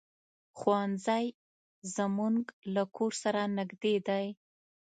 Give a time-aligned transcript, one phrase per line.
[0.57, 1.25] ښوونځی
[1.95, 2.41] زمونږ
[2.73, 4.25] له کور سره نږدې دی.